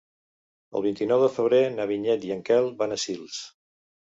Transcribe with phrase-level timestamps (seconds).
[0.79, 3.39] El vint-i-nou de febrer na Vinyet i en Quel van a Sils.